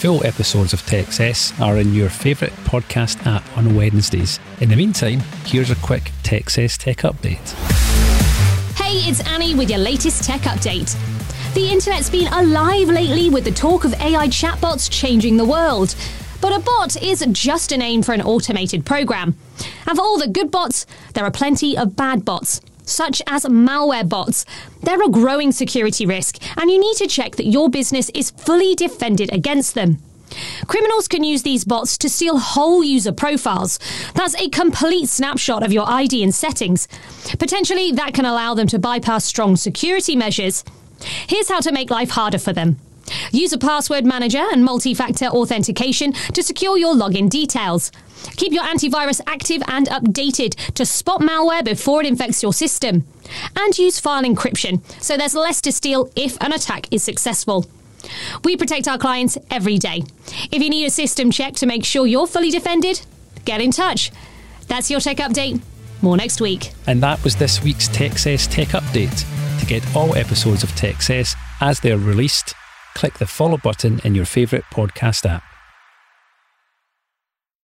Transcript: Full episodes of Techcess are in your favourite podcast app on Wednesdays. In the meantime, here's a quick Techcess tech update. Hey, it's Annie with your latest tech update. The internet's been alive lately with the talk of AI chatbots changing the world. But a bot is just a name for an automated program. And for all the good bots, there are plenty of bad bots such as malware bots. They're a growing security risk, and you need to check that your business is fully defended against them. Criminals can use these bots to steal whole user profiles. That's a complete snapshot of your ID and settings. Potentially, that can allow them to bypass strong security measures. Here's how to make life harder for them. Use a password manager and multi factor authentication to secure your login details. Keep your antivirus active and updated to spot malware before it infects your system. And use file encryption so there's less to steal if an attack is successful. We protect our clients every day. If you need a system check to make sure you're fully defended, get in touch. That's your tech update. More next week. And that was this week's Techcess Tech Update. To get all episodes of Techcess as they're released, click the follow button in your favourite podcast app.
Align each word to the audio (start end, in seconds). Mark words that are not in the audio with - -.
Full 0.00 0.24
episodes 0.24 0.72
of 0.72 0.80
Techcess 0.86 1.52
are 1.60 1.76
in 1.76 1.92
your 1.92 2.08
favourite 2.08 2.54
podcast 2.64 3.26
app 3.26 3.44
on 3.58 3.76
Wednesdays. 3.76 4.40
In 4.62 4.70
the 4.70 4.76
meantime, 4.76 5.20
here's 5.44 5.70
a 5.70 5.74
quick 5.74 6.04
Techcess 6.22 6.78
tech 6.78 7.00
update. 7.00 7.46
Hey, 8.78 8.94
it's 9.10 9.20
Annie 9.28 9.54
with 9.54 9.68
your 9.68 9.78
latest 9.78 10.24
tech 10.24 10.40
update. 10.40 10.96
The 11.52 11.70
internet's 11.70 12.08
been 12.08 12.32
alive 12.32 12.88
lately 12.88 13.28
with 13.28 13.44
the 13.44 13.50
talk 13.50 13.84
of 13.84 13.92
AI 13.92 14.28
chatbots 14.28 14.90
changing 14.90 15.36
the 15.36 15.44
world. 15.44 15.94
But 16.40 16.58
a 16.58 16.60
bot 16.60 16.96
is 17.02 17.22
just 17.32 17.70
a 17.70 17.76
name 17.76 18.02
for 18.02 18.14
an 18.14 18.22
automated 18.22 18.86
program. 18.86 19.36
And 19.86 19.98
for 19.98 20.02
all 20.02 20.18
the 20.18 20.28
good 20.28 20.50
bots, 20.50 20.86
there 21.12 21.24
are 21.24 21.30
plenty 21.30 21.76
of 21.76 21.94
bad 21.94 22.24
bots 22.24 22.62
such 22.90 23.22
as 23.26 23.44
malware 23.44 24.08
bots. 24.08 24.44
They're 24.82 25.02
a 25.02 25.08
growing 25.08 25.52
security 25.52 26.06
risk, 26.06 26.36
and 26.58 26.70
you 26.70 26.78
need 26.78 26.96
to 26.96 27.06
check 27.06 27.36
that 27.36 27.46
your 27.46 27.70
business 27.70 28.10
is 28.14 28.30
fully 28.30 28.74
defended 28.74 29.32
against 29.32 29.74
them. 29.74 29.98
Criminals 30.66 31.08
can 31.08 31.24
use 31.24 31.42
these 31.42 31.64
bots 31.64 31.98
to 31.98 32.08
steal 32.08 32.38
whole 32.38 32.84
user 32.84 33.12
profiles. 33.12 33.78
That's 34.14 34.36
a 34.36 34.48
complete 34.48 35.08
snapshot 35.08 35.62
of 35.62 35.72
your 35.72 35.88
ID 35.88 36.22
and 36.22 36.34
settings. 36.34 36.86
Potentially, 37.38 37.92
that 37.92 38.14
can 38.14 38.24
allow 38.24 38.54
them 38.54 38.68
to 38.68 38.78
bypass 38.78 39.24
strong 39.24 39.56
security 39.56 40.14
measures. 40.14 40.64
Here's 41.26 41.48
how 41.48 41.60
to 41.60 41.72
make 41.72 41.90
life 41.90 42.10
harder 42.10 42.38
for 42.38 42.52
them. 42.52 42.78
Use 43.32 43.52
a 43.52 43.58
password 43.58 44.04
manager 44.04 44.44
and 44.52 44.64
multi 44.64 44.94
factor 44.94 45.26
authentication 45.26 46.12
to 46.12 46.42
secure 46.42 46.76
your 46.76 46.94
login 46.94 47.28
details. 47.28 47.90
Keep 48.36 48.52
your 48.52 48.64
antivirus 48.64 49.20
active 49.26 49.62
and 49.66 49.88
updated 49.88 50.54
to 50.74 50.84
spot 50.84 51.20
malware 51.20 51.64
before 51.64 52.00
it 52.00 52.06
infects 52.06 52.42
your 52.42 52.52
system. 52.52 53.06
And 53.56 53.78
use 53.78 54.00
file 54.00 54.24
encryption 54.24 54.82
so 55.00 55.16
there's 55.16 55.34
less 55.34 55.60
to 55.62 55.72
steal 55.72 56.10
if 56.16 56.36
an 56.40 56.52
attack 56.52 56.92
is 56.92 57.02
successful. 57.02 57.66
We 58.44 58.56
protect 58.56 58.88
our 58.88 58.98
clients 58.98 59.38
every 59.50 59.78
day. 59.78 60.02
If 60.50 60.62
you 60.62 60.70
need 60.70 60.86
a 60.86 60.90
system 60.90 61.30
check 61.30 61.54
to 61.56 61.66
make 61.66 61.84
sure 61.84 62.06
you're 62.06 62.26
fully 62.26 62.50
defended, 62.50 63.02
get 63.44 63.60
in 63.60 63.70
touch. 63.70 64.10
That's 64.68 64.90
your 64.90 65.00
tech 65.00 65.18
update. 65.18 65.60
More 66.02 66.16
next 66.16 66.40
week. 66.40 66.72
And 66.86 67.02
that 67.02 67.22
was 67.24 67.36
this 67.36 67.62
week's 67.62 67.88
Techcess 67.88 68.50
Tech 68.50 68.68
Update. 68.68 69.26
To 69.60 69.66
get 69.66 69.84
all 69.94 70.14
episodes 70.14 70.62
of 70.62 70.70
Techcess 70.70 71.36
as 71.60 71.80
they're 71.80 71.98
released, 71.98 72.54
click 72.94 73.18
the 73.18 73.26
follow 73.26 73.56
button 73.56 74.00
in 74.04 74.14
your 74.14 74.24
favourite 74.26 74.64
podcast 74.72 75.28
app. 75.28 75.49